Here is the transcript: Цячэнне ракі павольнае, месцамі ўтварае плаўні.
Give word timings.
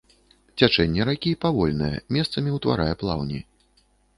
Цячэнне 0.61 1.01
ракі 1.09 1.33
павольнае, 1.45 1.91
месцамі 2.17 2.57
ўтварае 2.57 2.91
плаўні. 3.03 3.39